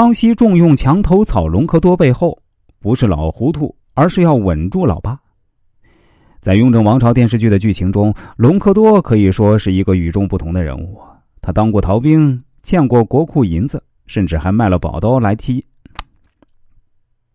[0.00, 2.40] 康熙重用墙头草隆科多背后，
[2.80, 5.20] 不是老糊涂，而是要稳住老八。
[6.40, 10.98] 在《雍正王朝》电视剧的剧情中，隆科多可以说是一个与众不同的人物。
[11.42, 15.62] 他当过逃兵，欠过国库银子，甚至还卖了宝刀来替，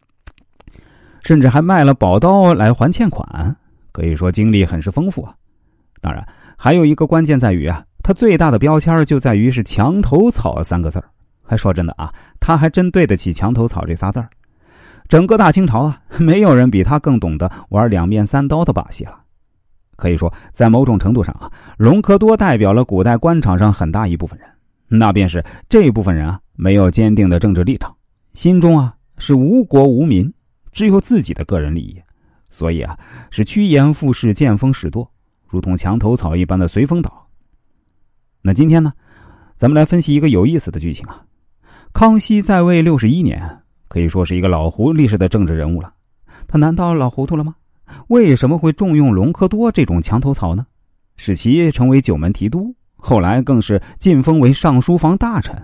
[1.24, 3.56] 甚至还卖了宝刀来还欠款。
[3.90, 5.34] 可以说经历很是丰富啊。
[6.02, 6.22] 当然，
[6.58, 11.02] 还有一个关键在于啊，他最大的标签就在于是“墙头草”三个字
[11.50, 14.30] 还说真的啊，他还真对得起“墙头草”这仨字儿。
[15.08, 19.18] 整个大清朝啊，没有人比他更懂得玩两面三刀的把戏了。
[19.96, 24.48] 可以说，在某种程度上啊，隆科多代表了古代官场上很大一部分人。
[24.86, 27.92] 那便是这部分人啊，没有坚定的政治立场，
[28.34, 30.32] 心中啊是无国无民，
[30.70, 32.00] 只有自己的个人利益，
[32.48, 32.96] 所以啊
[33.32, 35.10] 是趋炎附势、见风使舵，
[35.48, 37.26] 如同墙头草一般的随风倒。
[38.40, 38.92] 那今天呢，
[39.56, 41.24] 咱们来分析一个有意思的剧情啊。
[42.00, 43.38] 康熙在位六十一年。
[43.86, 45.92] 可以说是一个老狐狸式的政治人物了，
[46.48, 47.54] 他难道老糊涂了吗？
[48.08, 50.66] 为什么会重用隆科多这种墙头草呢？
[51.18, 55.54] 使其成为九门提督，后来更是晋封为尚书房大臣。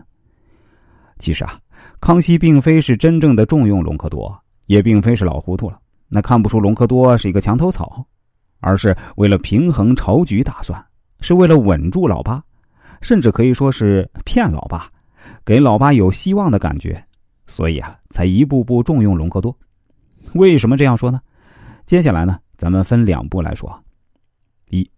[1.19, 1.58] 其实啊，
[2.00, 8.05] 康熙并非是真正的重用隆科多，也并非是老糊涂了，那看不出隆科多是一个墙头草，
[8.61, 10.78] 而是为了平衡朝局打算，
[11.22, 12.44] 是为了稳住老八，
[13.00, 14.86] 甚至可以说是骗老八，
[15.44, 17.02] 给老八有希望的感觉。
[17.46, 19.56] 所以啊，才一步步重用隆科多。
[20.34, 21.20] 为什么这样说呢？
[21.84, 23.80] 接下来呢，咱们分两步来说。
[24.70, 24.91] 一，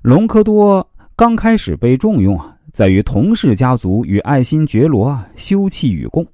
[0.00, 6.26] 隆科多刚开始被重用啊，在于佟氏家族与爱新觉罗休戚与共。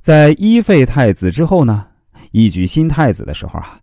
[0.00, 1.86] 在一废太子之后呢，
[2.32, 3.78] 一举新太子的时候啊，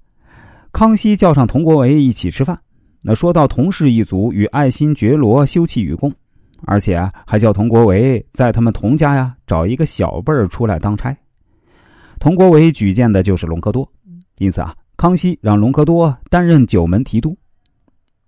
[0.73, 2.59] 康熙叫上佟国维一起吃饭。
[3.01, 6.13] 那说到佟氏一族与爱新觉罗休戚与共。
[6.65, 11.15] 而且还叫佟国维在他们佟家呀找一个小辈儿出来当差。
[12.19, 13.89] 佟国维举荐的就是隆科多，
[14.39, 17.37] 因此啊，康熙让隆科多担任九门提督。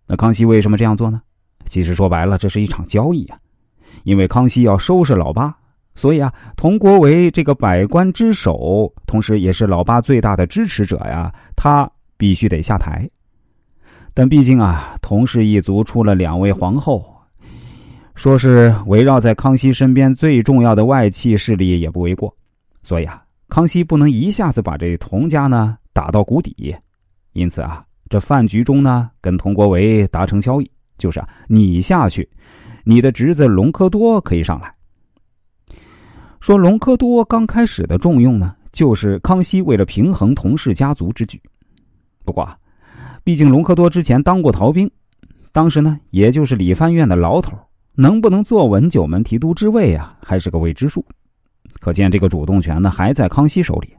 [0.07, 1.21] 那康熙为什么这样做呢？
[1.65, 3.37] 其实说白了，这是一场交易啊。
[4.03, 5.53] 因为康熙要收拾老八，
[5.93, 13.09] 所以啊，佟国维这个百官之首，同时也是老八最大的支持者呀，他必须得下台。
[14.13, 17.10] 但毕竟啊，佟氏一族出了两位皇后。
[18.21, 22.31] 说是围绕在康熙身边最重要的外戚势力也不为过，
[22.83, 26.75] 所以啊，康熙不能一下子把这佟家呢打到谷底，
[27.33, 32.29] 因此啊，这饭局中呢，跟佟国维达成交易，就是啊，你下去，
[32.83, 34.71] 你的侄子隆科多可以上来。
[36.39, 41.41] 说隆科多刚开始的重用呢，就是康熙为了平衡佟氏家族之举。
[42.23, 42.55] 不过，啊
[43.23, 44.87] 毕竟隆科多之前当过逃兵，
[45.51, 47.57] 当时呢，也就是理藩院的牢头。
[47.93, 51.05] 能不能坐稳九门提督之位啊，还是个未知数。
[51.79, 53.89] 可见这个主动权呢，还在康熙手里。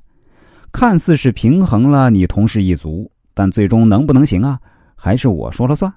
[0.72, 4.58] 看似是平衡了你同事一族，但最终能不能行啊，
[4.96, 5.92] 还是我说了算。